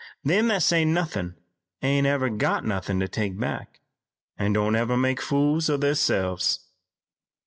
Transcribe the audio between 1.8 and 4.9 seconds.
ain't never got nothin' to take back, an' don't